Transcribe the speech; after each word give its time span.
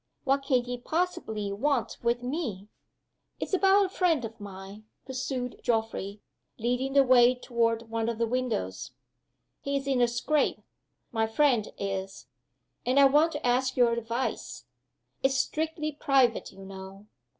"What 0.23 0.41
can 0.41 0.63
he 0.63 0.79
possibly 0.79 1.51
want 1.51 1.99
with 2.01 2.23
Me?" 2.23 2.69
"It's 3.39 3.53
about 3.53 3.85
a 3.85 3.89
friend 3.89 4.25
of 4.25 4.39
mine," 4.39 4.85
pursued 5.05 5.59
Geoffrey; 5.61 6.23
leading 6.57 6.93
the 6.93 7.03
way 7.03 7.35
toward 7.35 7.87
one 7.91 8.09
of 8.09 8.17
the 8.17 8.25
windows. 8.25 8.93
"He's 9.61 9.85
in 9.85 10.01
a 10.01 10.07
scrape, 10.07 10.63
my 11.11 11.27
friend 11.27 11.71
is. 11.77 12.25
And 12.83 12.99
I 12.99 13.05
want 13.05 13.33
to 13.33 13.45
ask 13.45 13.77
your 13.77 13.91
advice. 13.93 14.65
It's 15.21 15.37
strictly 15.37 15.91
private, 15.91 16.51
you 16.51 16.65
know." 16.65 17.05